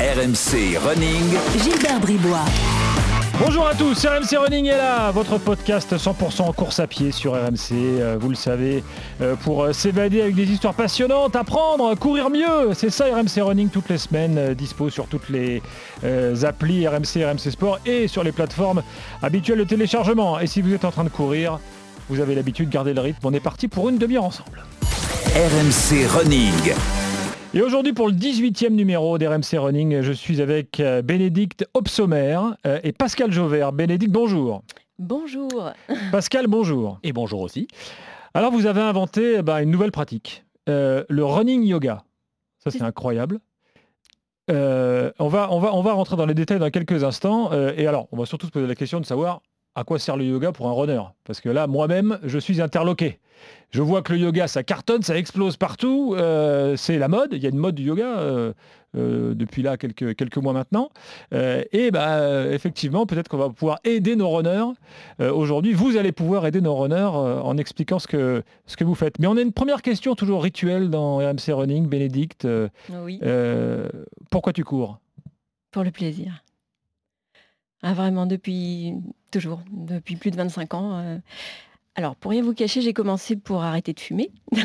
[0.00, 1.36] RMC Running.
[1.60, 2.44] Gilbert Bribois.
[3.40, 7.32] Bonjour à tous, RMC Running est là, votre podcast 100% en course à pied sur
[7.32, 8.84] RMC, euh, vous le savez,
[9.20, 13.70] euh, pour euh, s'évader avec des histoires passionnantes, apprendre, courir mieux, c'est ça RMC Running
[13.70, 15.62] toutes les semaines, dispo sur toutes les
[16.04, 18.84] euh, applis RMC, RMC Sport et sur les plateformes
[19.20, 20.38] habituelles de téléchargement.
[20.38, 21.58] Et si vous êtes en train de courir,
[22.08, 24.62] vous avez l'habitude de garder le rythme, on est parti pour une demi-heure ensemble.
[25.34, 26.74] RMC Running.
[27.54, 32.78] Et aujourd'hui, pour le 18e numéro d'RMC Running, je suis avec euh, Bénédicte Opsomer euh,
[32.82, 33.72] et Pascal Jauvert.
[33.72, 34.62] Bénédicte, bonjour.
[34.98, 35.72] Bonjour.
[36.12, 36.98] Pascal, bonjour.
[37.02, 37.66] Et bonjour aussi.
[38.34, 42.04] Alors, vous avez inventé eh ben, une nouvelle pratique, euh, le running yoga.
[42.62, 43.38] Ça, c'est incroyable.
[44.50, 47.52] Euh, on, va, on, va, on va rentrer dans les détails dans quelques instants.
[47.52, 49.40] euh, et alors, on va surtout se poser la question de savoir
[49.78, 51.00] à quoi sert le yoga pour un runner?
[51.24, 53.20] Parce que là, moi-même, je suis interloqué.
[53.70, 56.14] Je vois que le yoga, ça cartonne, ça explose partout.
[56.16, 57.30] euh, c'est la mode.
[57.32, 58.52] Il y a une mode du yoga euh,
[58.96, 60.90] euh, depuis là quelques, quelques mois maintenant.
[61.32, 64.72] Et bah, effectivement, peut-être qu'on va pouvoir aider nos runners.
[65.20, 69.18] Aujourd'hui, vous allez pouvoir aider nos runners en expliquant ce que, ce que vous faites.
[69.20, 71.86] Mais on a une première question toujours rituelle dans RMC Running.
[71.86, 72.48] Bénédicte,
[72.90, 73.20] Oui,
[74.30, 74.98] pourquoi tu cours?
[75.70, 76.42] Pour le plaisir.
[77.82, 78.94] Ah, vraiment, depuis
[79.30, 80.98] toujours, depuis plus de 25 ans.
[80.98, 81.18] euh.
[81.94, 84.30] Alors, pour rien vous cacher, j'ai commencé pour arrêter de fumer.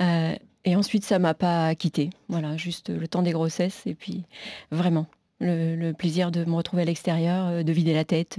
[0.00, 2.10] Euh, et ensuite, ça m'a pas quitté.
[2.28, 3.84] Voilà, juste le temps des grossesses.
[3.84, 4.26] Et puis,
[4.70, 5.06] vraiment,
[5.40, 8.38] le, plaisir de me retrouver à l'extérieur, euh, de vider la tête.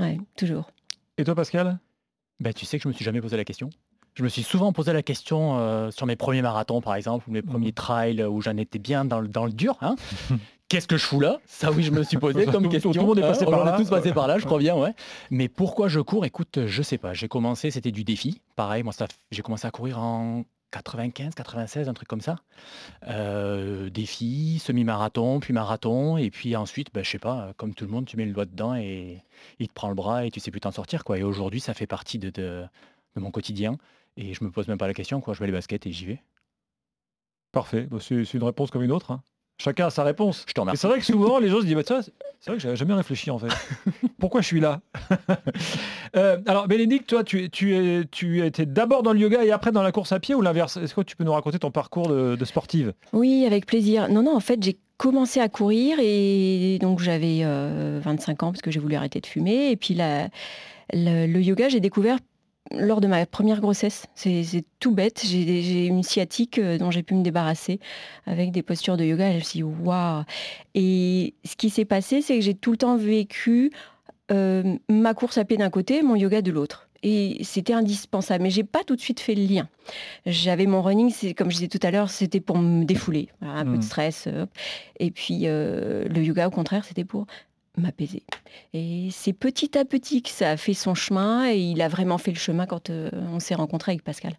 [0.00, 0.72] Ouais, toujours.
[1.16, 1.78] Et toi, Pascal?
[2.40, 3.70] Bah, tu sais que je me suis jamais posé la question.
[4.16, 7.32] Je me suis souvent posé la question euh, sur mes premiers marathons, par exemple, ou
[7.32, 9.76] mes premiers trails où j'en étais bien dans le, dans le dur.
[9.82, 9.94] hein.
[10.68, 11.38] Qu'est-ce que je fous là?
[11.46, 12.90] Ça, oui, je me suis posé comme question.
[12.92, 13.74] tout le monde est passé On par là.
[13.74, 14.94] est tous passé par là, je crois bien, ouais.
[15.30, 16.24] Mais pourquoi je cours?
[16.24, 17.12] Écoute, je sais pas.
[17.14, 18.40] J'ai commencé, c'était du défi.
[18.56, 18.92] Pareil, moi,
[19.30, 22.36] j'ai commencé à courir en 95, 96, un truc comme ça.
[23.06, 27.90] Euh, défi, semi-marathon, puis marathon, et puis ensuite, bah, je sais pas, comme tout le
[27.90, 29.22] monde, tu mets le doigt dedans et
[29.60, 31.18] il te prend le bras et tu sais plus t'en sortir, quoi.
[31.18, 32.64] Et aujourd'hui, ça fait partie de, de,
[33.14, 33.76] de mon quotidien.
[34.16, 35.34] Et je me pose même pas la question, quoi.
[35.34, 36.22] Je mets les baskets et j'y vais.
[37.52, 37.82] Parfait.
[37.82, 39.10] Bon, c'est c'est une réponse comme une autre.
[39.10, 39.22] hein.
[39.58, 40.44] Chacun a sa réponse.
[40.46, 40.80] Je te Et remercie.
[40.82, 42.76] c'est vrai que souvent, les gens se disent, bah, ça, c'est c'est vrai que j'avais
[42.76, 43.48] jamais réfléchi en fait.
[44.18, 44.80] Pourquoi je suis là?
[46.14, 49.72] Euh, Alors, Bénédicte, toi, tu, tu, es, tu étais d'abord dans le yoga et après
[49.72, 50.76] dans la course à pied ou l'inverse?
[50.78, 52.94] Est-ce que tu peux nous raconter ton parcours de, de sportive?
[53.12, 54.08] Oui, avec plaisir.
[54.08, 58.62] Non, non, en fait, j'ai commencé à courir et donc j'avais euh, 25 ans parce
[58.62, 59.70] que j'ai voulu arrêter de fumer.
[59.72, 60.28] Et puis la-
[60.94, 62.18] le, le yoga, j'ai découvert
[62.72, 64.06] lors de ma première grossesse.
[64.14, 65.22] C'est tout bête.
[65.24, 67.80] J'ai une sciatique euh, dont j'ai pu me débarrasser
[68.26, 69.32] avec des postures de yoga.
[69.32, 70.22] Je me suis dit, waouh
[70.74, 73.70] Et ce qui s'est passé, c'est que j'ai tout le temps vécu
[74.32, 76.88] euh, ma course à pied d'un côté, mon yoga de l'autre.
[77.02, 78.42] Et c'était indispensable.
[78.42, 79.68] Mais j'ai pas tout de suite fait le lien.
[80.24, 83.64] J'avais mon running, comme je disais tout à l'heure, c'était pour me défouler, Voilà, un
[83.64, 84.24] peu de stress.
[84.26, 84.50] euh, hop.
[84.98, 87.26] Et puis euh, le yoga, au contraire, c'était pour
[87.76, 88.22] m'apaiser.
[88.72, 92.18] Et c'est petit à petit que ça a fait son chemin et il a vraiment
[92.18, 94.34] fait le chemin quand euh, on s'est rencontré avec Pascal.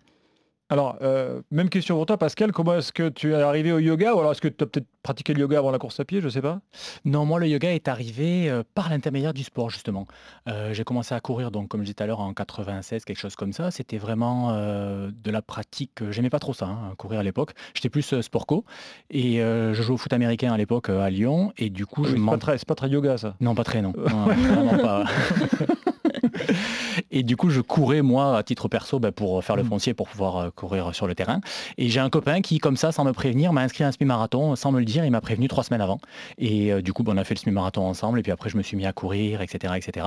[0.70, 2.52] Alors, euh, même question pour toi, Pascal.
[2.52, 4.88] Comment est-ce que tu es arrivé au yoga Ou alors est-ce que tu as peut-être
[5.02, 6.60] pratiqué le yoga avant la course à pied Je sais pas?
[7.06, 10.08] Non, moi, le yoga est arrivé euh, par l'intermédiaire du sport, justement.
[10.50, 13.18] Euh, j'ai commencé à courir, donc, comme je disais tout à l'heure, en 96, quelque
[13.18, 13.72] chose comme ça.
[13.72, 16.02] C'était vraiment de la pratique.
[16.12, 17.52] J'aimais pas trop ça, hein, courir à l'époque.
[17.74, 18.66] J'étais plus euh, sport co.
[19.10, 21.54] Et je jouais au foot américain à l'époque à Lyon.
[21.58, 23.36] Et du coup, Oui, je c'est pas très, c'est pas très yoga ça.
[23.40, 23.94] Non, pas très, non.
[24.08, 25.06] Non, vraiment pas.
[27.18, 29.70] Et du coup, je courais, moi, à titre perso, bah, pour faire le Mm.
[29.70, 31.42] foncier, pour pouvoir euh, courir sur le terrain.
[31.80, 34.56] Et j'ai un copain qui, comme ça, sans me prévenir, m'a inscrit à un semi-marathon,
[34.56, 36.00] sans me le dire, il m'a prévenu trois semaines avant.
[36.38, 38.58] Et euh, du coup, bah, on a fait le semi-marathon ensemble, et puis après, je
[38.58, 39.74] me suis mis à courir, etc.
[39.78, 40.06] etc.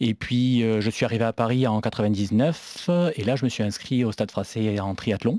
[0.00, 3.48] Et puis, euh, je suis arrivé à Paris en 99, euh, et là, je me
[3.48, 5.38] suis inscrit au Stade français en triathlon.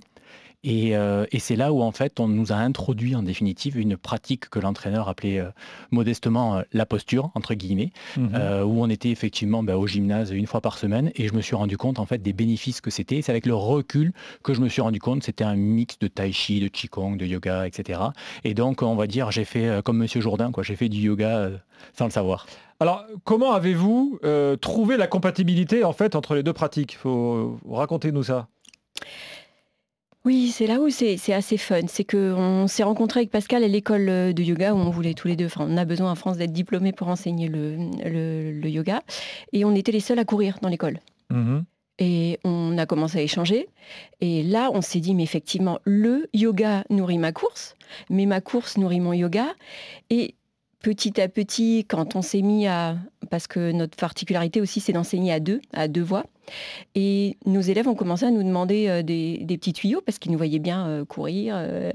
[0.63, 3.97] Et, euh, et c'est là où en fait on nous a introduit en définitive une
[3.97, 5.49] pratique que l'entraîneur appelait euh,
[5.91, 8.63] modestement euh, la posture entre guillemets, Mhm.
[8.65, 11.55] où on était effectivement bah, au gymnase une fois par semaine et je me suis
[11.55, 13.21] rendu compte en fait des bénéfices que c'était.
[13.21, 14.13] C'est avec le recul
[14.43, 17.25] que je me suis rendu compte c'était un mix de tai chi, de qigong, de
[17.25, 17.99] yoga, etc.
[18.43, 21.49] Et donc on va dire j'ai fait comme Monsieur Jourdain quoi, j'ai fait du yoga
[21.97, 22.45] sans le savoir.
[22.79, 26.97] Alors, comment avez-vous euh, trouvé la compatibilité en fait entre les deux pratiques?
[26.97, 28.47] Faut raconter-nous ça.
[30.25, 31.81] Oui, c'est là où c'est c'est assez fun.
[31.87, 35.27] C'est qu'on s'est rencontré avec Pascal à l'école euh, de yoga où on voulait tous
[35.27, 37.75] les deux, enfin on a besoin en France d'être diplômé pour enseigner le,
[38.05, 39.01] le- le yoga.
[39.51, 40.99] Et on était les seuls à courir dans l'école.
[41.29, 41.65] Mhm.
[41.99, 43.67] Et on a commencé à échanger.
[44.21, 47.75] Et là, on s'est dit, mais effectivement, le yoga nourrit ma course,
[48.09, 49.53] mais ma course nourrit mon yoga.
[50.09, 50.35] Et
[50.83, 52.97] petit à petit, quand on s'est mis à...
[53.31, 56.25] Parce que notre particularité aussi, c'est d'enseigner à deux, à deux voix.
[56.93, 60.31] Et nos élèves ont commencé à nous demander euh, des, des petits tuyaux parce qu'ils
[60.31, 61.55] nous voyaient bien euh, courir.
[61.57, 61.91] euh.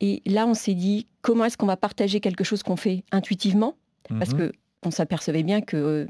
[0.00, 3.74] Et là, on s'est dit, comment est-ce qu'on va partager quelque chose qu'on fait intuitivement?
[4.08, 4.52] Parce que
[4.84, 6.06] on s'apercevait bien que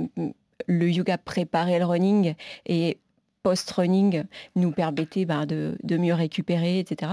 [0.67, 2.35] le yoga préparait le running
[2.67, 2.99] et
[3.43, 4.25] post-running
[4.57, 7.13] nous permettait ben, de, mieux récupérer, etc.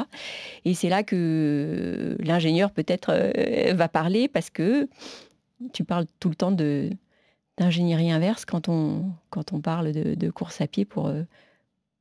[0.66, 4.88] Et c'est là que l'ingénieur peut-être euh, va parler parce que
[5.74, 9.14] tu parles tout le temps d'ingénierie inverse quand on,
[9.62, 11.24] parle de, course à pied euh,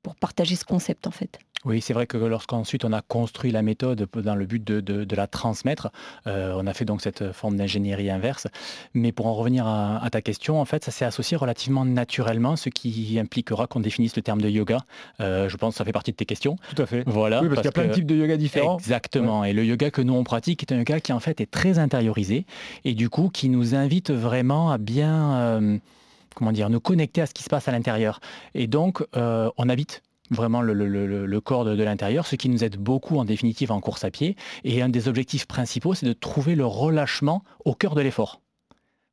[0.03, 1.39] pour partager ce concept en fait.
[1.65, 5.05] Oui, c'est vrai que lorsqu'ensuite on a construit la méthode dans le but de, de-
[5.05, 5.89] de la transmettre,
[6.29, 8.47] euh, on a fait donc cette forme d'ingénierie inverse.
[8.95, 12.55] Mais pour en revenir à, à ta question, en fait, ça s'est associé relativement naturellement,
[12.55, 14.79] ce qui impliquera qu'on définisse le terme de yoga.
[15.21, 16.57] Euh, je pense que ça fait partie de tes questions.
[16.75, 17.03] Tout à fait.
[17.07, 17.43] Voilà.
[17.43, 18.79] oui, parce, qu'il y a plein de types de yoga différents.
[18.79, 19.43] Exactement.
[19.45, 21.79] Et le yoga que nous on pratique est un yoga qui en fait est très
[21.81, 22.47] intériorisé
[22.85, 25.79] et du coup qui nous invite vraiment à bien, euh,
[26.37, 28.21] comment dire, nous connecter à ce qui se passe à l'intérieur.
[28.55, 32.49] Et donc on habite vraiment le, le- le- le corps de, de l'intérieur, ce qui
[32.49, 34.37] nous aide beaucoup en définitive en course à pied.
[34.65, 38.41] Et un des objectifs principaux, c'est de trouver le relâchement au cœur de l'effort.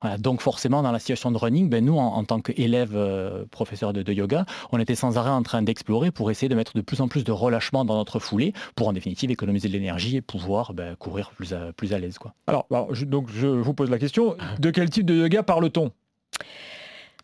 [0.01, 3.45] Voilà, donc forcément, dans la situation de running, ben nous, en, en tant qu'élèves euh,
[3.49, 6.73] professeurs de, de yoga, on était sans arrêt en train d'explorer pour essayer de mettre
[6.75, 10.17] de plus en plus de relâchement dans notre foulée, pour en définitive économiser de l'énergie
[10.17, 12.17] et pouvoir ben, courir plus à, plus à l'aise.
[12.19, 12.35] quoi.
[12.45, 15.89] Alors, alors, je- donc je vous pose la question, de quel type de yoga parle-t-on?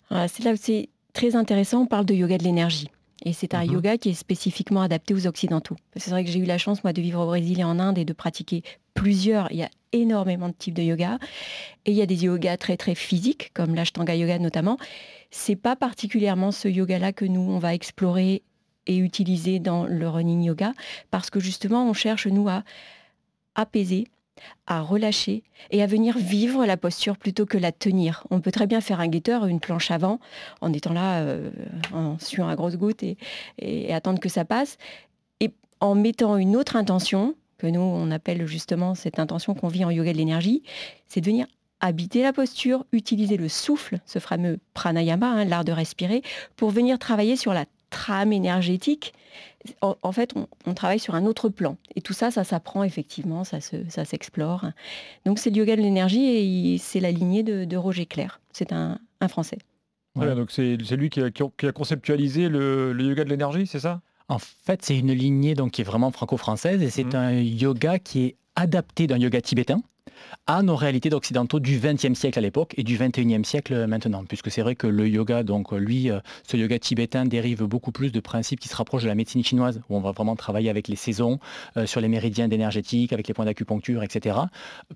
[0.09, 2.89] Voilà, c'est là où c'est très intéressant, on parle de yoga de l'énergie.
[3.23, 3.73] Et c'est un Mhm.
[3.73, 5.75] yoga qui est spécifiquement adapté aux Occidentaux.
[5.95, 7.97] C'est vrai que j'ai eu la chance, moi, de vivre au Brésil et en Inde
[7.97, 8.63] et de pratiquer
[8.93, 9.51] plusieurs.
[9.51, 11.19] Il y a énormément de types de yoga.
[11.85, 14.77] Et il y a des yogas très, très physiques, comme l'Ashtanga Yoga notamment.
[15.29, 18.41] C'est pas particulièrement ce yoga-là que nous, on va explorer
[18.87, 20.73] et utiliser dans le running yoga,
[21.11, 22.63] parce que justement, on cherche, nous, à
[23.55, 24.07] apaiser,
[24.67, 28.25] à relâcher et à venir vivre la posture plutôt que la tenir.
[28.29, 30.19] On peut très bien faire un guetteur, une planche avant,
[30.61, 31.51] en étant là, euh,
[31.93, 34.77] en suant à grosses gouttes et, attendre que ça passe.
[35.39, 39.85] Et en mettant une autre intention, que nous, on appelle justement cette intention qu'on vit
[39.85, 40.63] en yoga de l'énergie,
[41.07, 41.45] c'est de venir
[41.79, 46.21] habiter la posture, utiliser le souffle, ce fameux pranayama, hein, l'art de respirer,
[46.55, 49.13] pour venir travailler sur la trame énergétique.
[49.81, 51.77] En, en fait, on, on travaille sur un autre plan.
[51.95, 54.65] Et tout ça, ça s'apprend effectivement, ça se- ça s'explore.
[55.25, 58.39] Donc c'est le yoga de l'énergie et il- c'est la lignée de, de Roger Clair.
[58.51, 59.59] C'est un, un Français.
[60.15, 61.43] Donc c'est c'est lui qui a, qui
[61.73, 64.01] conceptualisé le, le yoga de l'énergie, c'est ça?
[64.27, 67.15] En fait, c'est une lignée donc, qui est vraiment franco-française et c'est Mhm.
[67.15, 69.81] un yoga qui est adapté d'un yoga tibétain
[70.47, 74.51] à nos réalités d'occidentaux du XXe siècle à l'époque et du XXIe siècle maintenant, puisque
[74.51, 78.19] c'est vrai que le yoga, donc lui, euh, ce yoga tibétain dérive beaucoup plus de
[78.19, 80.95] principes qui se rapprochent de la médecine chinoise, où on va vraiment travailler avec les
[80.95, 81.39] saisons,
[81.77, 84.37] euh, sur les méridiens énergétiques, avec les points d'acupuncture, etc.,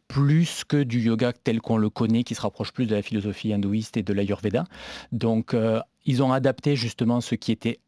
[0.07, 3.53] plus que du yoga tel qu'on le connaît, qui se rapproche plus de la philosophie
[3.53, 4.65] hindouiste et de l'ayurveda.
[5.11, 7.79] Donc, euh, ils ont adapté justement ce qui était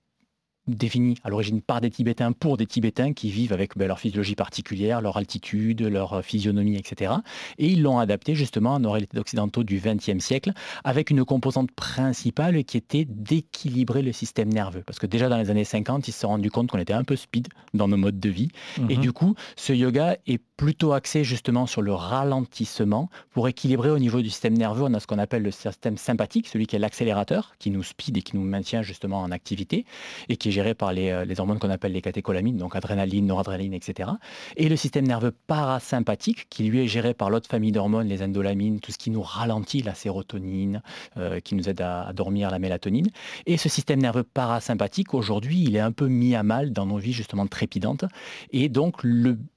[0.67, 4.35] défini à l'origine par des Tibétains pour des Tibétains qui vivent avec ben, leur physiologie
[4.35, 7.13] particulière, leur altitude, leur euh, physionomie, etc.
[7.57, 10.51] Et ils l'ont adapté justement à nos réalités occidentaux du XXe siècle
[10.83, 14.83] avec une composante principale qui était d'équilibrer le système nerveux.
[14.85, 17.03] Parce que déjà dans les années 50, ils se sont rendus compte qu'on était un
[17.03, 18.49] peu speed dans nos modes de vie.
[18.89, 19.01] Et Mhm.
[19.01, 24.21] du coup, ce yoga est plutôt axé justement sur le ralentissement pour équilibrer au niveau
[24.21, 24.83] du système nerveux.
[24.83, 28.17] On a ce qu'on appelle le système sympathique, celui qui est l'accélérateur, qui nous speed
[28.17, 29.85] et qui nous maintient justement en activité
[30.29, 33.27] et qui est géré par les, euh, les hormones qu'on appelle les catécholamines, donc adrénaline,
[33.27, 34.09] noradrénaline, etc.
[34.55, 38.79] Et le système nerveux parasympathique, qui lui est géré par l'autre famille d'hormones, les endolamines,
[38.79, 40.81] tout ce qui nous ralentit, la sérotonine,
[41.17, 43.07] euh, qui nous aide à, dormir, la mélatonine.
[43.45, 46.97] Et ce système nerveux parasympathique, aujourd'hui, il est un peu mis à mal dans nos
[46.97, 48.05] vies justement trépidantes.
[48.49, 49.03] Et donc,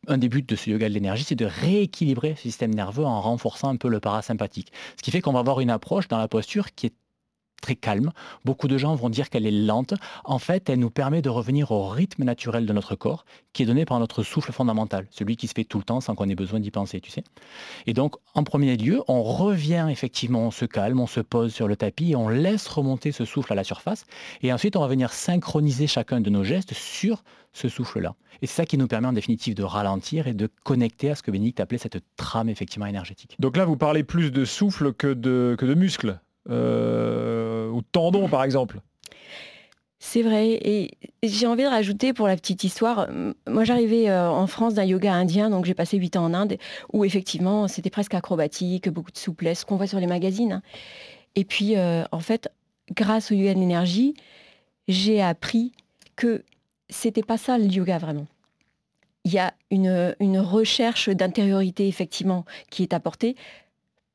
[0.06, 3.22] un des buts de ce yoga de l'énergie, c'est de rééquilibrer ce système nerveux en
[3.22, 4.70] renforçant un peu le parasympathique.
[4.98, 6.94] Ce qui fait qu'on va avoir une approche dans la posture qui est
[7.60, 8.12] très calme.
[8.44, 9.94] Beaucoup de gens vont dire qu'elle est lente.
[10.24, 13.66] En fait, elle nous permet de revenir au rythme naturel de notre corps, qui est
[13.66, 16.34] donné par notre souffle fondamental, celui qui se fait tout le temps sans qu'on ait
[16.34, 17.24] besoin d'y penser, tu sais.
[17.86, 21.68] Et donc, en premier lieu, on revient effectivement, on se calme, on se pose sur
[21.68, 24.04] le tapis et on laisse remonter ce souffle à la surface.
[24.42, 28.14] Et ensuite, on va venir synchroniser chacun de nos gestes sur ce souffle-là.
[28.42, 31.22] Et c'est ça qui nous permet en définitive de ralentir et de connecter à ce
[31.22, 33.36] que Bénédicte appelait cette trame effectivement énergétique.
[33.38, 37.86] Donc là, vous parlez plus de souffle que de, que de muscles, euh, ou de
[37.92, 38.80] tendons par exemple.
[40.02, 40.58] C'est vrai.
[40.62, 40.92] Et
[41.22, 43.08] j'ai envie de rajouter pour la petite histoire,
[43.46, 46.56] moi j'arrivais euh, en France d'un yoga indien, donc j'ai passé 8 ans en Inde,
[46.94, 50.52] où effectivement c'était presque acrobatique, beaucoup de souplesse, qu'on voit sur les magazines.
[50.52, 50.62] hein.
[51.36, 52.50] Et puis euh, en fait,
[52.96, 54.14] grâce au yoga de l'énergie,
[54.88, 55.72] j'ai appris
[56.16, 56.44] que
[56.88, 58.26] c'était pas ça le yoga vraiment.
[59.24, 63.36] Il y a une recherche d'intériorité effectivement qui est apportée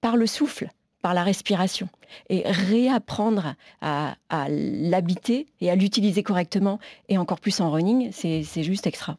[0.01, 0.71] par le souffle,
[1.05, 1.87] par la respiration.
[2.31, 8.63] Et réapprendre à, à l'habiter et à l'utiliser correctement, et encore plus en running, c'est
[8.63, 9.15] juste extra.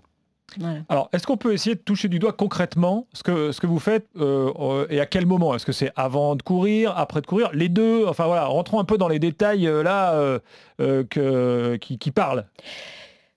[0.89, 3.79] Alors, est-ce qu'on peut essayer de toucher du doigt concrètement ce que, ce que vous
[3.79, 5.55] faites euh, et à quel moment?
[5.55, 7.51] Est-ce que c'est avant de courir, après de courir?
[7.53, 11.99] Les deux Enfin voilà, rentrons un peu dans les détails euh, là euh, que, qui,
[11.99, 12.47] qui, parlent.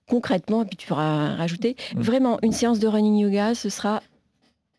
[0.08, 2.00] Concrètement, puis tu pourras rajouter, mm.
[2.00, 4.02] vraiment, une séance de running yoga, ce sera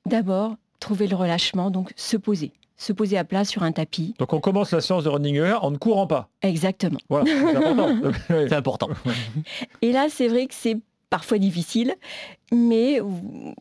[0.05, 2.51] d'abord trouver le relâchement, donc se poser
[2.81, 4.15] se poser à plat sur un tapis.
[4.17, 6.29] Donc on commence la séance de running en ne courant pas.
[6.41, 6.99] Exactement.
[7.09, 8.11] Voilà, c'est important.
[8.27, 8.89] c'est important.
[9.81, 10.77] Et là, c'est vrai que c'est
[11.11, 11.93] parfois difficile,
[12.51, 12.99] mais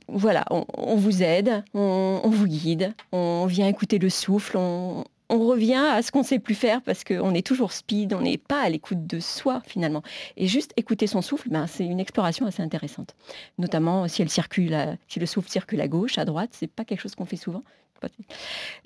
[0.08, 6.02] voilà, on, vous aide, on, vous guide, on vient écouter le souffle, on, revient à
[6.02, 9.06] ce qu'on sait plus faire parce qu'on est toujours speed, on n'est pas à l'écoute
[9.06, 10.02] de soi finalement.
[10.36, 13.14] Et juste écouter son souffle, ben, c'est une exploration assez intéressante.
[13.58, 14.76] Notamment si, elle circule
[15.08, 17.62] si le souffle circule à gauche, à droite, c'est pas quelque chose qu'on fait souvent.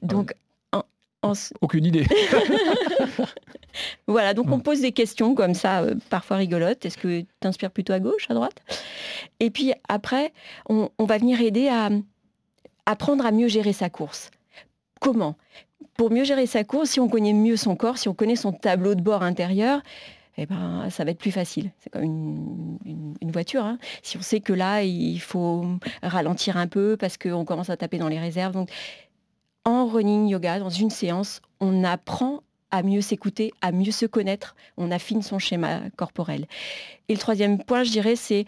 [0.02, 0.34] Donc,
[1.60, 2.06] aucune idée.
[4.06, 6.84] voilà, donc on pose des questions comme ça, euh, parfois rigolotes.
[6.84, 8.62] Est-ce que tu t'inspires plutôt à gauche, à droite?
[9.40, 10.32] Et puis après,
[10.68, 11.90] on, va venir aider à
[12.86, 14.30] apprendre à mieux gérer sa course.
[15.00, 15.36] Comment?
[15.96, 18.52] Pour mieux gérer sa course, si on connaît mieux son corps, si on connaît son
[18.52, 19.80] tableau de bord intérieur,
[20.36, 21.70] eh ben, ça va être plus facile.
[21.78, 23.64] C'est comme une, voiture.
[23.64, 23.78] Hein.
[24.02, 25.64] Si on sait que là, il faut
[26.02, 28.52] ralentir un peu parce qu'on commence à taper dans les réserves.
[28.52, 28.70] Donc,
[29.64, 34.56] en running yoga, dans une séance, on apprend à mieux s'écouter, à mieux se connaître,
[34.76, 36.46] on affine son schéma corporel.
[37.08, 38.46] Et le troisième point, je dirais, c'est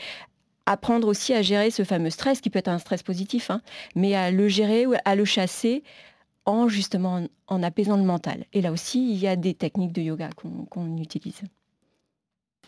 [0.66, 3.62] apprendre aussi à gérer ce fameux stress, qui peut être un stress positif, hein,
[3.94, 5.84] mais à le gérer ou à le chasser
[6.44, 8.44] en justement en, apaisant le mental.
[8.52, 10.30] Et là aussi, il y a des techniques de yoga
[10.70, 11.42] qu'on utilise.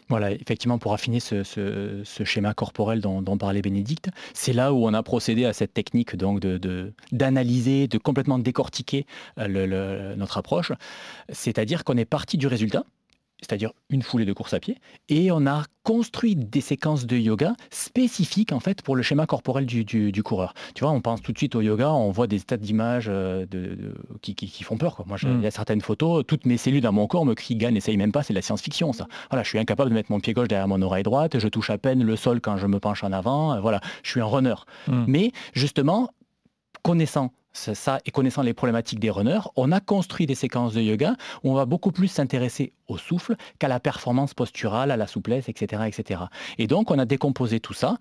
[0.09, 5.03] Voilà, effectivement, pour affiner ce, schéma corporel dont, parlait Bénédicte, c'est là où on a
[5.03, 6.41] procédé à cette technique donc
[7.13, 9.07] d'analyser, de, complètement décortiquer
[9.39, 10.73] euh, notre approche.
[11.31, 12.85] C'est-à-dire qu'on est parti du résultat,
[13.41, 14.79] c'est-à-dire une foulée de course à pied,
[15.09, 19.65] et on a construit des séquences de yoga spécifiques en fait pour le schéma corporel
[19.65, 20.55] du, coureur.
[20.75, 23.47] Tu vois, on pense tout de suite au yoga, on voit des tas d'images euh,
[23.47, 24.97] de, qui, font peur.
[24.97, 25.05] Quoi.
[25.09, 25.39] Moi, mm.
[25.39, 27.97] il y a certaines photos, toutes mes cellules dans mon corps me crient gagne, n'essaye
[27.97, 29.07] même pas, c'est de la science-fiction ça.
[29.31, 31.71] Voilà, je suis incapable de mettre mon pied gauche derrière mon oreille droite, je touche
[31.71, 34.27] à peine le sol quand je me penche en avant, euh, voilà, je suis un
[34.27, 34.55] runner.
[34.89, 35.05] Mm.
[35.07, 36.11] Mais justement,
[36.83, 41.15] connaissant ça et connaissant les problématiques des runners, on a construit des séquences de yoga
[41.43, 45.49] où on va beaucoup plus s'intéresser au souffle qu'à la performance posturale, à la souplesse,
[45.49, 46.23] etc., etc.
[46.59, 47.99] Et donc, on a décomposé tout ça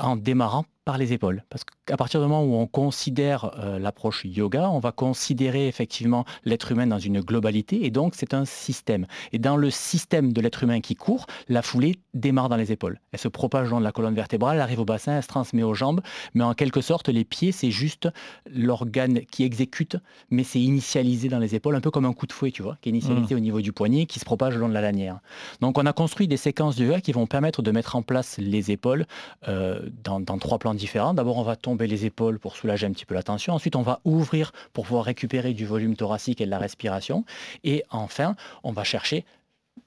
[0.00, 1.44] en démarrant par les épaules.
[1.50, 6.24] Parce qu'à partir du moment où on considère euh, l'approche yoga, on va considérer effectivement
[6.46, 9.06] l'être humain dans une globalité et donc c'est un système.
[9.32, 13.00] Et dans le système de l'être humain qui court, la foulée démarre dans les épaules.
[13.12, 15.74] Elle se propage de la colonne vertébrale, elle arrive au bassin, elle se transmet aux
[15.74, 16.00] jambes,
[16.32, 18.08] mais en quelque sorte, les pieds, c'est juste
[18.50, 19.98] l'organe qui exécute,
[20.30, 22.78] mais c'est initialisé dans les épaules, un peu comme un coup de fouet, tu vois,
[22.80, 23.36] qui est initialisé mmh.
[23.38, 25.18] au niveau du poignet, qui se propage le long de la lanière.
[25.60, 28.38] Donc on a construit des séquences de yoga qui vont permettre de mettre en place
[28.38, 29.04] les épaules
[29.48, 29.67] euh,
[30.04, 31.14] dans, dans trois plans différents.
[31.14, 33.54] D'abord, on va tomber les épaules pour soulager un petit peu la tension.
[33.54, 37.24] Ensuite, on va ouvrir pour pouvoir récupérer du volume thoracique et de la respiration.
[37.64, 39.24] Et enfin, on va chercher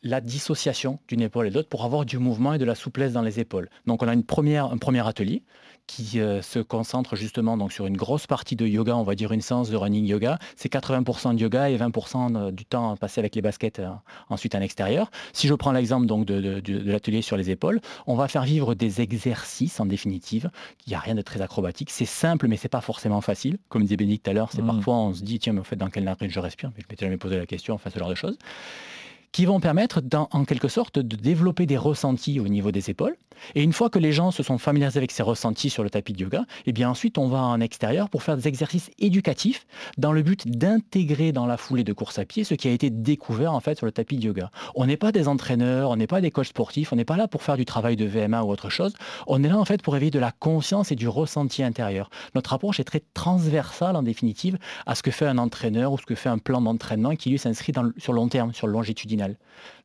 [0.04, 3.14] la dissociation d'une épaule et de l'autre pour avoir du mouvement et de la souplesse
[3.14, 3.70] dans les épaules.
[3.86, 5.44] Donc on a un premier atelier
[5.92, 9.34] qui euh, se concentre justement donc sur une grosse partie de yoga, on va dire
[9.34, 10.40] une séance de running yoga.
[10.56, 13.90] C'est 80% de yoga et 20% du temps passé avec les baskets euh,
[14.30, 15.12] ensuite à l'extérieur.
[15.34, 19.02] Si je prends l'exemple donc de, l'atelier sur les épaules, on va faire vivre des
[19.02, 20.50] exercices en définitive.
[20.88, 21.90] Il n'y a rien de très acrobatique.
[21.90, 23.58] C'est simple, mais c'est pas forcément facile.
[23.68, 24.68] Comme disait Bénédicte tout à l'heure, c'est mmh.
[24.68, 26.88] parfois on se dit tiens, mais en fait dans quelle narine je respire, mais je
[26.90, 28.38] m'étais jamais posé la question, enfin ce genre de choses
[29.32, 33.16] qui vont permettre en quelque sorte de développer des ressentis au niveau des épaules.
[33.56, 36.14] Et une fois que les gens se sont familiarisés avec ces ressentis sur le tapis
[36.14, 39.66] de yoga, eh bien ensuite on va en extérieur pour faire des exercices éducatifs
[39.98, 42.90] dans le but d'intégrer dans la foulée de course à pied ce qui a été
[42.90, 44.52] découvert en fait sur le tapis de yoga.
[44.76, 47.28] On n'est pas des entraîneurs, on n'est pas des coachs sportifs, on n'est pas là
[47.28, 48.94] pour faire du travail de VMA ou autre chose.
[49.28, 52.10] On est là en fait pour éveiller de la conscience et du ressenti intérieur.
[52.36, 56.06] Notre approche est très transversale en définitive à ce que fait un entraîneur ou ce
[56.06, 59.38] que fait un plan d'entraînement qui lui s'inscrit sur long terme, sur le longitudinal.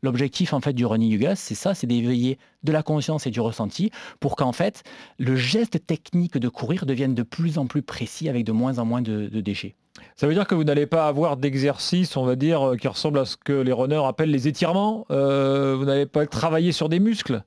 [0.07, 3.41] L'objectif en fait du running yoga, c'est ça, c'est d'éveiller de la conscience et du
[3.41, 4.85] ressenti pour qu'en fait
[5.19, 8.85] le geste technique de courir devienne de plus en plus précis avec de moins en
[8.85, 9.75] moins de, déchets.
[10.15, 13.19] Ça veut dire que vous n'allez pas avoir d'exercice, on va dire, euh, qui ressemble
[13.19, 15.07] à ce que les runners appellent les étirements.
[15.11, 17.43] Euh, vous n'allez pas travailler sur des muscles?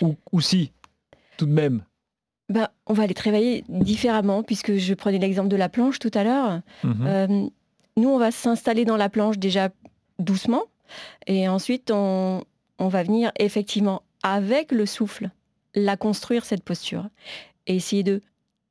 [0.00, 0.72] Ou, si,
[1.36, 1.82] tout de même?
[2.48, 6.24] Ben, on va les travailler différemment, puisque je prenais l'exemple de la planche tout à
[6.24, 6.60] l'heure.
[6.84, 7.06] Mhm.
[7.06, 7.46] Euh,
[7.98, 9.68] nous, on va s'installer dans la planche déjà
[10.18, 10.62] doucement,
[11.26, 12.44] et ensuite, on,
[12.78, 15.30] va venir effectivement, avec le souffle,
[15.74, 17.08] la construire, cette posture.
[17.66, 18.20] Et essayer de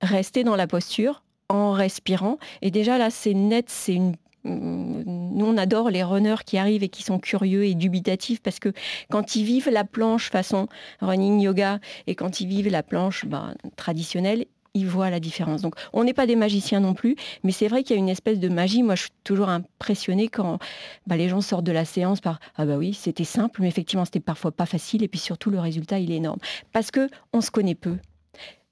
[0.01, 2.37] rester dans la posture en respirant.
[2.61, 6.89] Et déjà là, c'est net, c'est une nous, on adore les runners qui arrivent et
[6.89, 8.71] qui sont curieux et dubitatifs parce que
[9.09, 10.67] quand ils vivent la planche façon
[11.01, 14.45] running yoga et quand ils vivent la planche ben, traditionnelle,
[14.79, 15.61] ils la différence.
[15.61, 18.09] Donc, on n'est pas des magiciens non plus, mais c'est vrai qu'il y a une
[18.09, 18.83] espèce de magie.
[18.83, 20.59] Moi, je suis toujours impressionnée quand
[21.07, 24.05] bah, les gens sortent de la séance par ah bah oui, c'était simple, mais effectivement,
[24.05, 25.03] c'était parfois pas facile.
[25.03, 26.39] Et puis surtout, le résultat, il est énorme
[26.73, 27.97] parce que on se connaît peu.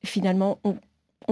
[0.04, 0.78] Finalement, on,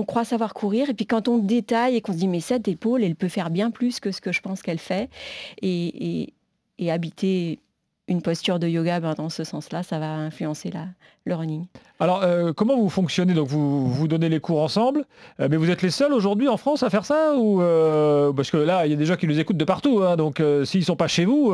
[0.03, 3.03] croit savoir courir, et puis quand on détaille et qu'on se dit mais cette épaule,
[3.03, 5.09] elle peut faire bien plus que ce que je pense qu'elle fait,
[5.61, 6.33] et,
[6.77, 7.59] et habiter
[8.07, 10.85] une posture de yoga ben, dans ce sens-là, ça va influencer la,
[11.25, 11.65] le running.
[11.99, 13.33] Alors, euh, comment vous fonctionnez?
[13.33, 15.05] Donc, vous, vous donnez les cours ensemble,
[15.39, 18.51] euh, mais vous êtes les seuls aujourd'hui en France à faire ça ou euh, Parce
[18.51, 20.81] que là, il y a des gens qui nous écoutent de partout, hein, donc s'ils
[20.81, 21.53] ne sont pas chez vous,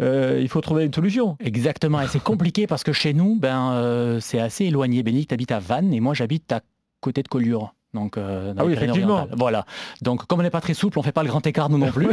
[0.00, 1.36] il faut trouver une solution.
[1.40, 5.02] Exactement, et c'est compliqué parce que chez nous, ben, c'est assez éloigné.
[5.02, 6.60] Bénédicte habite à Vannes et moi, j'habite à
[7.00, 7.74] côté de Collioure.
[7.94, 9.26] Donc, ah oui, effectivement.
[9.36, 9.64] Voilà.
[10.02, 11.78] Donc, comme on n'est pas très souple, on ne fait pas le grand écart, nous
[11.78, 12.08] non plus.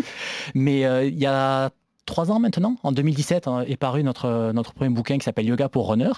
[0.54, 1.70] Mais il y a
[2.08, 2.76] trois ans maintenant.
[2.82, 6.10] En 2017 hein, est paru notre, notre premier bouquin qui s'appelle Yoga pour Runner.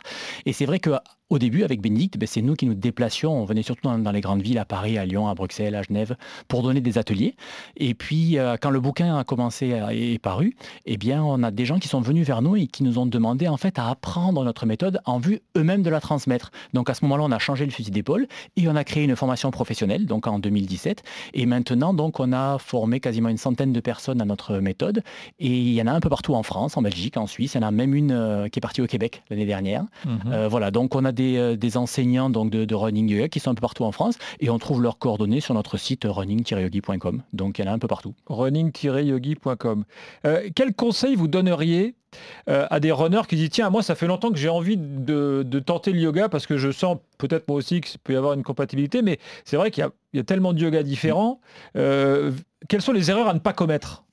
[0.47, 0.91] Et c'est vrai que
[1.31, 3.41] au début, avec Bénédicte, ben, c'est nous qui nous déplacions.
[3.41, 6.17] On venait surtout dans, les grandes villes, à Paris, à Lyon, à Bruxelles, à Genève,
[6.49, 7.37] pour donner des ateliers.
[7.77, 10.57] Et puis, euh, quand le bouquin a commencé à, est paru,
[10.87, 13.07] eh bien, on a des gens qui sont venus vers nous et qui nous ont
[13.07, 16.51] demandé en fait à apprendre notre méthode en vue eux-mêmes de la transmettre.
[16.75, 19.15] Donc à ce moment-là, on a changé le fusil d'épaule et on a créé une
[19.15, 21.05] formation professionnelle, donc en 2017.
[21.35, 25.03] Et maintenant, donc, on a formé quasiment une centaine de personnes à notre méthode.
[25.39, 27.55] Et il y en a un peu partout en France, en Belgique, en Suisse.
[27.55, 29.85] Il y en a même une euh, qui est partie au Québec l'année dernière.
[30.05, 30.21] Mhm.
[30.33, 33.55] Euh, voilà, donc on a euh, des, enseignants donc de, running yoga qui sont un
[33.55, 37.23] peu partout en France et on trouve leurs coordonnées sur notre site running-yogi.com.
[37.33, 38.15] Donc il y en a un peu partout.
[38.27, 39.85] running-yogi.com.
[40.27, 41.95] Euh, quel conseil vous donneriez
[42.49, 45.45] euh, à des runners qui disent tiens moi ça fait longtemps que j'ai envie de,
[45.65, 48.43] tenter le yoga parce que je sens peut-être moi aussi qu'il peut y avoir une
[48.43, 51.41] compatibilité mais c'est vrai qu'il y, a tellement de yoga différents.
[51.75, 54.05] quelles sont les erreurs à ne pas commettre?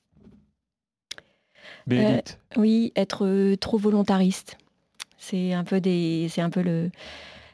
[2.56, 4.58] Oui, être trop volontariste.
[5.18, 6.90] C'est un peu, des, un peu le,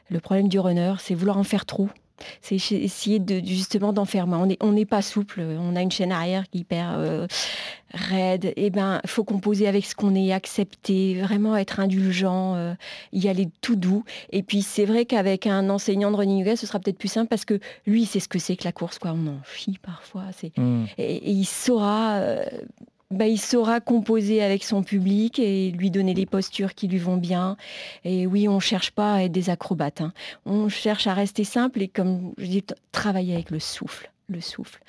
[0.09, 1.89] le problème du runner, c'est vouloir en faire trop.
[2.41, 4.47] C'est essayer de, justement d'en faire moins.
[4.61, 7.27] On n'est pas souple, on a une chaîne arrière qui est hyper euh,
[7.93, 8.45] raide.
[8.45, 12.73] Et eh ben, faut composer avec ce qu'on est, accepter, vraiment être indulgent, euh,
[13.11, 14.05] y aller tout doux.
[14.31, 17.27] Et puis c'est vrai qu'avec un enseignant de running yoga, ce sera peut-être plus simple
[17.27, 18.97] parce que lui, il sait ce que c'est que la course.
[18.97, 19.11] Quoi.
[19.11, 20.23] On en chie parfois.
[20.57, 20.85] Mmh.
[20.97, 22.45] Et, il saura euh,
[23.11, 27.17] bah, il saura composer avec son public et lui donner les postures qui lui vont
[27.17, 27.55] bien.
[28.03, 30.01] Et oui, on ne cherche pas à être des acrobates.
[30.01, 30.13] Hein.
[30.45, 34.11] On cherche à rester simple et, comme je dis, travailler avec le souffle.
[34.27, 34.79] Le souffle.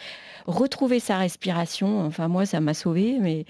[0.46, 3.44] Retrouver sa respiration, enfin moi ça m'a sauvé, mais...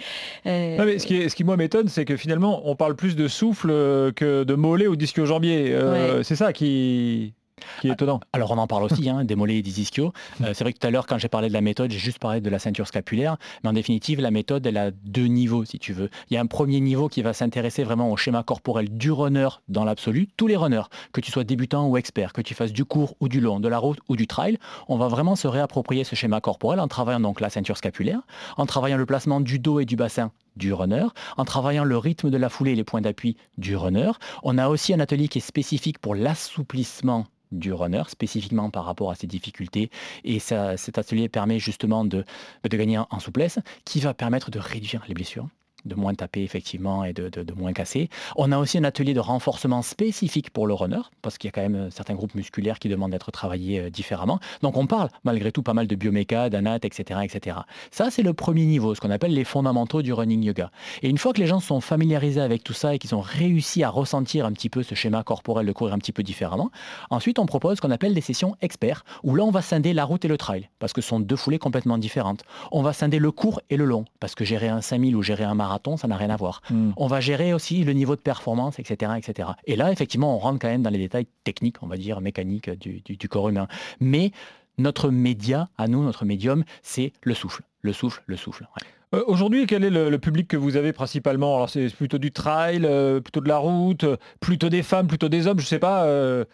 [0.46, 3.70] Euh, ce, qui ce qui moi m'étonne, c'est que finalement on parle plus de souffle
[3.70, 5.72] euh, que de mollet ou d'ischio-jambier.
[5.72, 7.34] Euh, c'est ça qui
[7.80, 8.20] qui est étonnant.
[8.32, 10.12] Alors on en parle aussi, hein, des mollets et des ischios.
[10.42, 12.18] Euh, c'est vrai que tout à l'heure, quand j'ai parlé de la méthode, j'ai juste
[12.18, 15.78] parlé de la ceinture scapulaire, mais en définitive, la méthode, elle a deux niveaux, si
[15.78, 16.10] tu veux.
[16.30, 19.48] Il y a un premier niveau qui va s'intéresser vraiment au schéma corporel du runner
[19.68, 20.28] dans l'absolu.
[20.36, 23.28] Tous les runners, que tu sois débutant ou expert, que tu fasses du court ou
[23.28, 26.40] du long, de la route ou du trail, on va vraiment se réapproprier ce schéma
[26.40, 28.20] corporel en travaillant donc la ceinture scapulaire,
[28.56, 32.30] en travaillant le placement du dos et du bassin du runner, en travaillant le rythme
[32.30, 34.10] de la foulée et les points d'appui du runner.
[34.42, 39.10] On a aussi un atelier qui est spécifique pour l'assouplissement du runner, spécifiquement par rapport
[39.10, 39.90] à ses difficultés.
[40.24, 42.24] Et cet atelier permet justement de,
[42.68, 45.48] de gagner en souplesse, qui va permettre de réduire les blessures
[45.86, 48.08] de moins taper effectivement et de, moins casser.
[48.36, 51.52] On a aussi un atelier de renforcement spécifique pour le runner, parce qu'il y a
[51.52, 54.38] quand même euh, certains groupes musculaires qui demandent d'être travaillés euh, différemment.
[54.62, 57.58] Donc on parle malgré tout pas mal de bioméca, d'anat, etc., etc.
[57.90, 60.70] Ça, c'est le premier niveau, ce qu'on appelle les fondamentaux du running yoga.
[61.02, 63.82] Et une fois que les gens sont familiarisés avec tout ça et qu'ils ont réussi
[63.82, 66.70] à ressentir un petit peu ce schéma corporel de courir un petit peu différemment,
[67.10, 70.04] ensuite on propose ce qu'on appelle des sessions experts, où là on va scinder la
[70.04, 72.44] route et le trail, parce que ce sont deux foulées complètement différentes.
[72.72, 75.44] On va scinder le court et le long, parce que gérer un 5000 ou gérer
[75.44, 76.62] un marathon, ça n'a rien à voir.
[76.70, 76.90] Hmm.
[76.96, 79.50] On va gérer aussi le niveau de performance, etc., etc.
[79.66, 82.70] Et là, effectivement, on rentre quand même dans les détails techniques, on va dire, mécaniques
[82.70, 83.68] du, corps humain.
[84.00, 84.32] Mais
[84.78, 87.62] notre média, à nous, notre médium, c'est le souffle.
[87.82, 88.66] Le souffle, le souffle.
[89.14, 91.54] Euh, aujourd'hui, quel est le, public que vous avez principalement?
[91.54, 94.04] Alors c'est plutôt du trail, euh, plutôt de la route,
[94.40, 96.04] plutôt des femmes, plutôt des hommes, je ne sais pas.
[96.06, 96.44] Euh,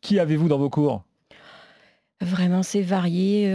[0.00, 1.04] qui avez-vous dans vos cours?
[2.22, 3.50] Vraiment, c'est varié.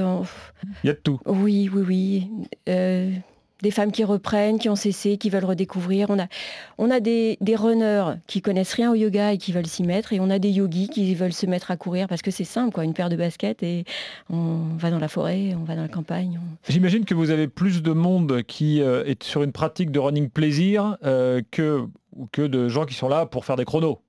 [0.83, 1.19] Il y a de tout.
[1.25, 2.29] Oui, oui,
[2.67, 3.21] oui
[3.65, 6.11] des femmes qui reprennent, qui ont cessé, qui veulent redécouvrir.
[6.11, 10.13] On a, a des, runners qui connaissent rien au yoga et qui veulent s'y mettre,
[10.13, 12.71] et on a des yogis qui veulent se mettre à courir parce que c'est simple,
[12.71, 13.83] quoi, une paire de baskets et
[14.29, 16.39] on va dans la forêt, on va dans la campagne.
[16.69, 20.29] J'imagine que vous avez plus de monde qui euh, est sur une pratique de running
[20.29, 21.87] plaisir euh, que,
[22.31, 23.99] que de gens qui sont là pour faire des chronos.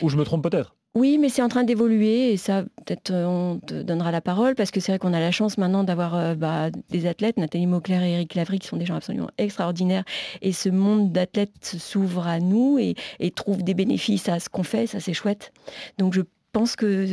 [0.00, 3.24] Ou je me trompe peut-être Oui, mais c'est en train d'évoluer et ça, peut-être euh,
[3.24, 6.16] on te donnera la parole parce que c'est vrai qu'on a la chance maintenant d'avoir
[6.16, 10.02] euh, bah, des athlètes, Nathalie Mauclair et Eric Lavry, qui sont des gens absolument extraordinaires.
[10.42, 12.96] Et ce monde d'athlètes s'ouvre à nous et,
[13.36, 15.52] trouve des bénéfices à ce qu'on fait, ça c'est chouette.
[15.98, 17.06] Donc je pense que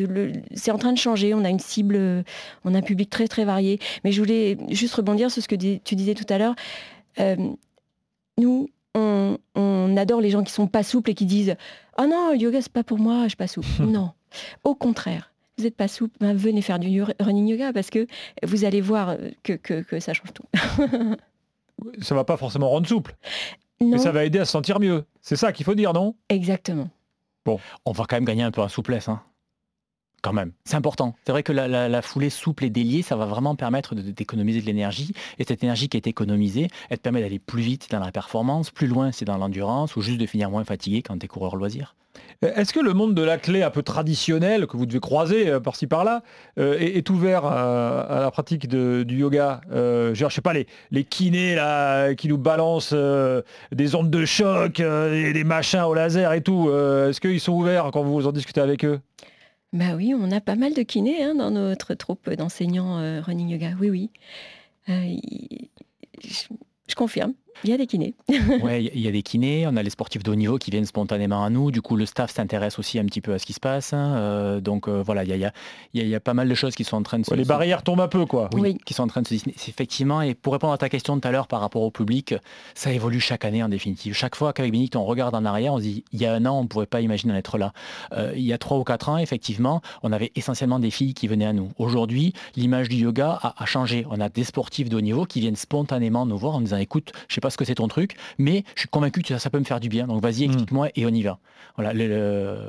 [0.56, 1.36] c'est en train de changer.
[1.36, 2.24] On a une cible,
[2.66, 3.80] on a un public très très varié.
[4.04, 6.56] Mais je voulais juste rebondir sur ce que tu disais tout à l'heure.
[7.20, 7.36] Euh,
[8.40, 9.38] nous, on,
[9.98, 11.56] adore les gens qui sont pas souples et qui disent
[12.00, 14.12] «Oh non, yoga, c'est pas pour moi, je suis pas souple.» Non,
[14.64, 15.32] au contraire.
[15.58, 18.06] Vous n'êtes pas souple, ben, venez faire du running yoga parce que
[18.44, 20.46] vous allez voir que, que, ça change tout.
[22.00, 23.16] ça va pas forcément rendre souple.
[23.82, 25.04] Mais ça va aider à se sentir mieux.
[25.20, 26.16] C'est ça qu'il faut dire, non?
[26.30, 26.90] Exactement.
[27.44, 29.10] Bon, on va quand même gagner un peu en souplesse.
[29.10, 29.22] Hein
[30.22, 30.52] quand même.
[30.66, 31.16] C'est important.
[31.26, 35.14] C'est vrai que la, foulée souple et déliée, ça va vraiment permettre d'économiser de, l'énergie.
[35.40, 38.72] Et cette énergie qui est économisée, elle te permet d'aller plus vite dans la performance,
[38.72, 41.56] plus loin c'est dans l'endurance, ou juste de finir moins fatigué quand tu es coureur
[41.56, 41.96] loisir.
[42.44, 45.50] Euh, est-ce que le monde de la clé un peu traditionnel que vous devez croiser
[45.50, 46.24] euh, par-ci par-là
[46.60, 49.62] euh, est, ouvert à, la pratique du yoga?
[49.72, 51.58] Je Je sais pas, les, les kinés
[52.18, 52.94] qui nous balancent
[53.72, 57.90] des ondes de choc et des machins au laser et tout, est-ce qu'ils sont ouverts
[57.92, 59.00] quand vous en discutez avec eux?
[59.74, 63.50] Bah oui, on a pas mal de kinés hein, dans notre troupe d'enseignants euh, running
[63.50, 63.74] yoga.
[63.80, 64.10] Oui, oui.
[64.90, 65.16] Euh,
[66.88, 67.34] je confirme.
[67.63, 68.13] Il y a des kinés.
[68.30, 69.65] oui, il y a des kinés.
[69.67, 71.72] On a les sportifs de haut niveau qui viennent spontanément à nous.
[71.72, 73.93] Du coup, le staff s'intéresse aussi un petit peu à ce qui se passe.
[73.93, 74.15] Hein.
[74.15, 75.52] Euh, donc euh, voilà, il y a,
[75.93, 77.34] y a, pas mal de choses qui sont en train de se...
[77.34, 78.50] les barrières tombent un peu, quoi.
[78.54, 79.56] Oui, qui sont en train de se dessiner.
[79.67, 82.36] Effectivement, et pour répondre à ta question de tout à l'heure par rapport au public,
[82.76, 84.13] ça évolue chaque année en définitive.
[84.13, 86.46] Chaque fois qu'avec Bénict, on regarde en arrière, on se dit, il y a un
[86.46, 87.74] an, on ne pourrait pas imaginer en être là.
[88.13, 91.28] Euh, il y a trois ou quatre ans, effectivement, on avait essentiellement des filles qui
[91.28, 91.72] venaient à nous.
[91.78, 94.06] Aujourd'hui, l'image du yoga a, a, changé.
[94.10, 97.12] On a des sportifs de haut niveau qui viennent spontanément nous voir en disant, écoute,
[97.28, 99.60] je sais pas ce que c'est ton truc, mais je suis convaincu que ça, peut
[99.60, 100.08] me faire du bien.
[100.08, 100.52] Donc vas-y, hmm.
[100.52, 101.40] explique-moi et on y va.
[101.76, 101.94] Voilà,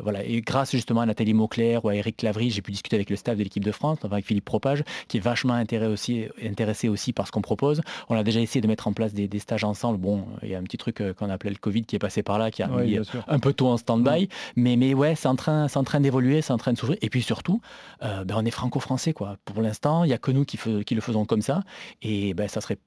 [0.03, 0.25] voilà.
[0.25, 3.17] Et grâce justement à Nathalie Mauclair ou à Eric Clavry, j'ai pu discuter avec le
[3.17, 7.13] staff de l'équipe de France, avec Philippe Propage, qui est vachement intéressé aussi, intéressé aussi
[7.13, 7.81] par ce qu'on propose.
[8.09, 9.99] On a déjà essayé de mettre en place des, stages ensemble.
[9.99, 12.23] Bon, il y a un petit truc euh, qu'on appelait le Covid qui est passé
[12.23, 14.25] par là, qui a mis un peu tôt en stand-by.
[14.25, 14.29] Hmm.
[14.57, 16.99] Mais, mais ouais, c'est en train, en train d'évoluer, c'est en train de s'ouvrir.
[17.03, 17.61] Et puis surtout,
[18.03, 19.13] euh, ben, on est franco-français.
[19.13, 19.37] quoi.
[19.45, 21.63] Pour l'instant, il n'y a que nous qui, qui, le faisons comme ça.
[22.03, 22.79] Et ben, ça serait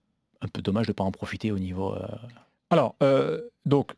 [0.42, 1.94] un peu dommage de ne pas en profiter au niveau...
[1.94, 2.06] Euh,
[2.70, 3.92] alors, euh, donc,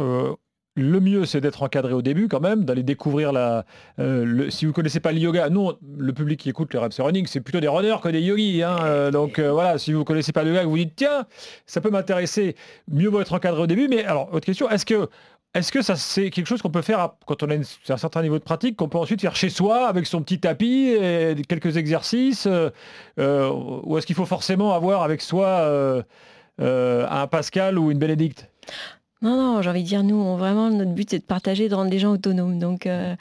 [0.00, 0.34] euh,
[0.76, 3.64] le mieux, c'est d'être encadré au début quand même, d'aller découvrir la...
[3.98, 7.00] Euh, si vous ne connaissez pas le yoga, nous, le public qui écoute le Reps
[7.00, 8.62] Running, c'est plutôt des runners que des yogis.
[8.62, 11.26] Hein, donc voilà, si vous ne connaissez pas le yoga, vous vous dites, tiens,
[11.66, 12.56] ça peut m'intéresser,
[12.88, 13.88] mieux vaut être encadré au début.
[13.88, 15.08] Mais alors, autre question, est-ce que
[15.54, 18.44] est-ce que c'est quelque chose qu'on peut faire quand on a un certain niveau de
[18.44, 22.46] pratique, qu'on peut ensuite faire chez soi avec son petit tapis et quelques exercices
[23.18, 26.02] Ou est-ce qu'il faut forcément avoir avec soi
[26.60, 28.48] euh, un Pascal ou une Bénédicte?
[29.22, 31.90] Non, non, j'ai envie de dire, nous, vraiment, notre but, c'est de partager, de rendre
[31.90, 32.58] les gens autonomes.
[32.58, 33.14] Donc, euh,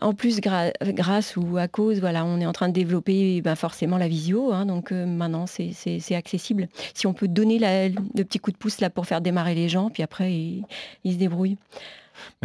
[0.00, 3.96] en plus, grâce ou à cause, voilà, on est en train de développer ben, forcément
[3.96, 4.52] la visio.
[4.52, 6.68] Hein, donc, euh, maintenant, c'est accessible.
[6.94, 9.90] Si on peut donner le petit coup de pouce là pour faire démarrer les gens,
[9.90, 11.58] puis après, ils se débrouillent.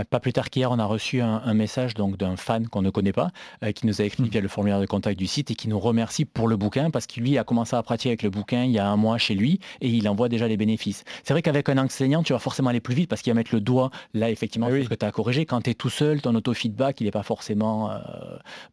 [0.10, 3.12] Pas plus tard qu'hier, on a reçu un, message donc d'un fan qu'on ne connaît
[3.12, 3.32] pas,
[3.64, 4.28] euh, qui nous a écrit hmm.
[4.28, 7.06] via le formulaire de contact du site et qui nous remercie pour le bouquin parce
[7.06, 9.36] qu'il lui a commencé à pratiquer avec le bouquin il y a un mois chez
[9.36, 11.04] lui et il en voit déjà les bénéfices.
[11.24, 13.54] C'est vrai qu'avec un enseignant, tu vas forcément aller plus vite parce qu'il va mettre
[13.54, 15.46] le doigt là effectivement ah sur ce que tu as corrigé.
[15.46, 17.98] Quand tu es tout seul, ton auto-feedback, il n'est pas forcément euh,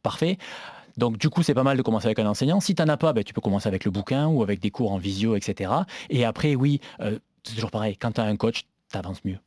[0.03, 0.39] parfait.
[0.97, 2.61] Donc du coup, c'est pas mal de commencer avec un enseignant.
[2.61, 4.71] Si tu n'en as pas, ben, tu peux commencer avec le bouquin ou avec des
[4.71, 5.71] cours en visio, etc.
[6.11, 7.97] Et après, oui, euh, c'est toujours pareil.
[7.97, 9.39] Quand tu as un coach, tu avances mieux.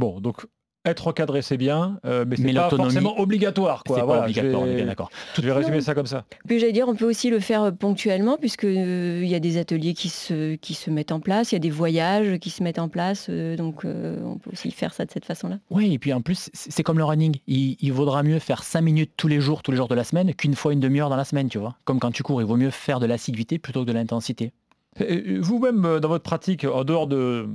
[0.00, 0.46] Bon, donc
[0.86, 3.84] être encadré, c'est bien, euh, mais c'est pas forcément obligatoire.
[3.84, 4.02] Quoi.
[4.02, 5.10] Voilà, obligatoire, je vais, d'accord.
[5.36, 6.24] Je vais résumer ça comme ça.
[6.48, 9.40] Puis j'allais dire, on peut aussi le faire euh, ponctuellement, puisque euh, il y a
[9.40, 12.48] des ateliers qui se, qui se mettent en place, il y a des voyages qui
[12.48, 15.58] se mettent en place, donc on peut aussi faire ça de cette façon-là.
[15.68, 17.36] Oui, et puis en plus, c'est comme le running.
[17.46, 20.04] Il, il, vaudra mieux faire 5 minutes tous les jours, tous les jours de la
[20.04, 21.76] semaine, qu'une fois une demi-heure dans la semaine, tu vois.
[21.84, 24.54] Comme quand tu cours, il vaut mieux faire de l'assiduité plutôt que de l'intensité.
[24.98, 27.48] Vous-même, euh, dans votre pratique, en dehors de,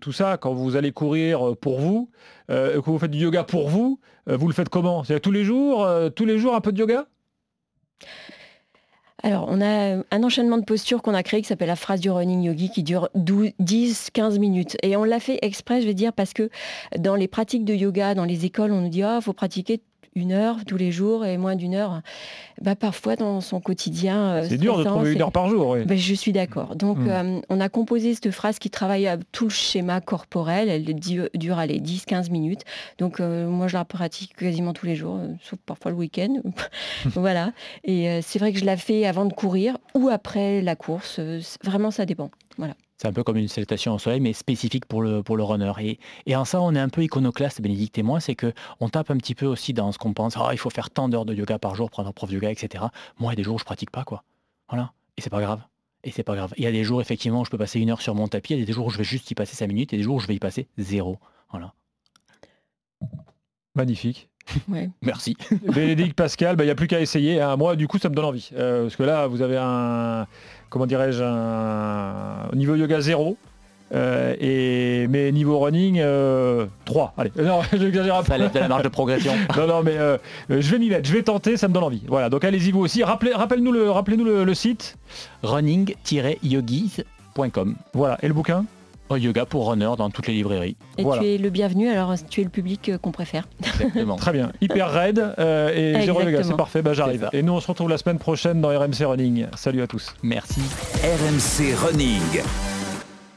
[0.00, 2.10] tout ça, quand vous allez courir euh, pour vous,
[2.50, 5.02] euh, quand vous faites du yoga pour vous, vous le faites comment?
[5.04, 7.06] C'est tous les jours, tous les jours un peu de yoga?
[9.22, 12.10] Alors, on a un enchaînement de postures qu'on a créé qui s'appelle la phrase du
[12.10, 14.76] running yogi qui dure 10-15 minutes.
[14.82, 16.48] Et on l'a fait exprès, je vais dire, parce que
[16.96, 19.82] dans les pratiques de yoga, dans les écoles, on nous dit, ah, il faut pratiquer
[20.14, 22.02] une heure tous les jours et moins d'une heure,
[22.60, 24.30] bah, parfois dans son quotidien.
[24.30, 25.70] Euh, c'est dur de trouver une heure par jour.
[25.70, 25.84] Oui.
[25.84, 26.76] Bah, je suis d'accord.
[26.76, 27.08] Donc hmm.
[27.08, 30.68] euh, on a composé cette phrase qui travaille à tout le schéma corporel.
[30.68, 32.62] Elle dure allez, 10-15 minutes.
[32.98, 36.34] Donc euh, moi je la pratique quasiment tous les jours, sauf parfois le week-end.
[37.04, 37.52] voilà.
[37.84, 41.20] Et c'est vrai que je la fais avant de courir ou après la course.
[41.62, 42.30] Vraiment ça dépend.
[42.58, 42.74] Voilà.
[43.00, 45.72] C'est un peu comme une salutation au soleil, mais spécifique pour le, pour le runner.
[46.26, 49.16] Et, en ça, on est un peu iconoclaste, Bénédicte et moi, c'est qu'on tape un
[49.16, 50.36] petit peu aussi dans ce qu'on pense.
[50.36, 52.50] Ah, il faut faire tant d'heures de yoga par jour, prendre un prof de yoga,
[52.50, 52.84] etc.
[53.18, 54.22] Moi, il y a des jours où je pratique pas, quoi.
[54.68, 54.92] Voilà.
[55.16, 55.62] Et c'est pas grave.
[56.04, 56.52] Et c'est pas grave.
[56.58, 58.52] Il y a des jours, effectivement, où je peux passer une heure sur mon tapis.
[58.52, 59.94] Il y a des jours où je vais juste y passer cinq minutes.
[59.94, 61.18] Et des jours où je vais y passer zéro.
[61.48, 61.72] Voilà.
[63.74, 64.29] Magnifique.
[64.68, 64.90] Ouais.
[65.02, 65.36] Merci.
[65.74, 67.40] Bénédicte, Pascal, bah, il n'y a plus qu'à essayer.
[67.40, 67.56] hein.
[67.56, 68.50] Moi, du coup, ça me donne envie.
[68.56, 70.26] Euh, parce que là, vous avez un,
[70.68, 73.36] comment dirais-je, un niveau yoga zéro.
[73.92, 77.12] Euh, et, mais niveau running, euh, 3.
[77.18, 78.28] Allez, non, j'exagère un peu.
[78.32, 79.32] Ça de la marge de progression.
[79.56, 80.16] Non, non, mais euh,
[80.48, 82.02] je vais m'y mettre, je vais tenter, ça me donne envie.
[82.06, 83.02] Voilà, donc allez-y vous aussi.
[83.02, 84.96] Rappelez, rappelle-nous le, rappelez-nous le, le site.
[85.42, 87.74] running-yogis.com.
[87.94, 88.64] Voilà, et le bouquin?
[89.16, 90.76] Yoga pour runner dans toutes les librairies.
[90.98, 91.22] Et Voilà.
[91.22, 93.48] tu es le bienvenu, alors tu es le public euh, qu'on préfère.
[93.62, 94.16] Exactement.
[94.16, 97.28] Très bien, hyper raide euh, et zéro yoga, c'est parfait, bah j'arrive.
[97.32, 99.46] Et nous on se retrouve la semaine prochaine dans RMC Running.
[99.56, 100.14] Salut à tous.
[100.22, 100.60] Merci.
[101.02, 102.79] RMC Running.